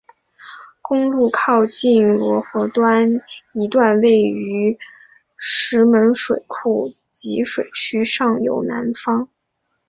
[0.81, 3.21] 公路靠近罗浮端
[3.53, 4.79] 一段位于
[5.37, 9.29] 石门水库集水区上游南方。